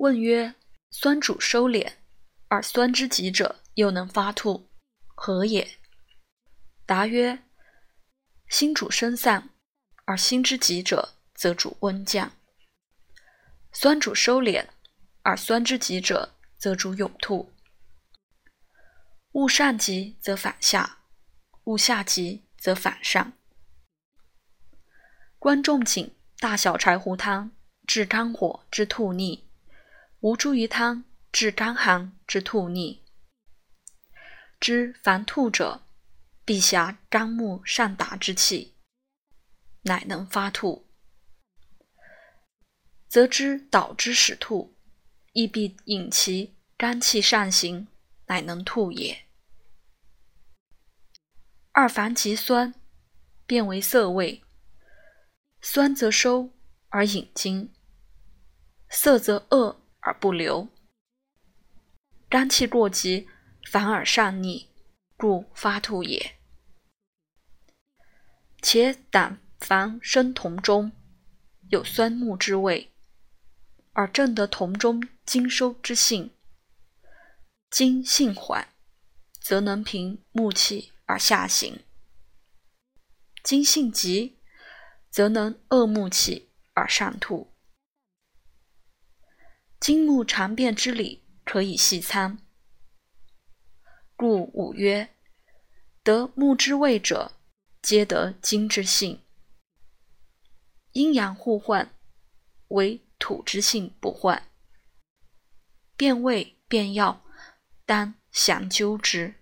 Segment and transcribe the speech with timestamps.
[0.00, 0.54] 问曰：
[0.90, 1.92] 酸主收敛，
[2.48, 4.70] 而酸之极者又能发吐，
[5.08, 5.76] 何也？
[6.86, 7.42] 答曰：
[8.48, 9.50] 心主生散，
[10.06, 12.30] 而心之极者则主温降；
[13.72, 14.68] 酸主收敛，
[15.20, 17.52] 而酸之极者则主涌吐。
[19.32, 21.00] 物上极则反下，
[21.64, 23.34] 物下极则反上。
[25.38, 27.50] 观众请大小柴胡汤
[27.86, 29.49] 治肝火之吐逆，
[30.22, 33.02] 吴茱萸汤治肝寒之吐逆。
[34.60, 35.86] 知凡吐者，
[36.44, 38.76] 必下肝木上达之气，
[39.82, 40.84] 乃能发吐；
[43.08, 44.76] 则知导之使吐，
[45.32, 47.88] 亦必引其肝气上行，
[48.26, 49.26] 乃能吐也。
[51.72, 52.74] 二凡极酸，
[53.46, 54.44] 变为涩味。
[55.62, 56.50] 酸则收
[56.90, 57.72] 而引精，
[58.90, 60.68] 涩则遏而不留。
[62.28, 63.28] 肝气过急，
[63.70, 64.70] 反而上逆，
[65.16, 66.38] 故发吐也。
[68.62, 70.92] 且胆凡生酮中，
[71.68, 72.92] 有酸木之味，
[73.92, 76.34] 而正得酮中精收之性。
[77.70, 78.68] 精性缓，
[79.40, 81.80] 则能平木气而下行；
[83.42, 84.36] 精性急。
[85.12, 87.49] 则能遏木气而上吐。
[89.90, 92.38] 金木常变之理，可以细参。
[94.14, 95.16] 故五曰：
[96.04, 97.32] 得木之位者，
[97.82, 99.24] 皆得金之性。
[100.92, 101.92] 阴阳互换，
[102.68, 104.48] 唯土之性不换。
[105.96, 107.24] 变位变要，
[107.84, 109.39] 当详究之。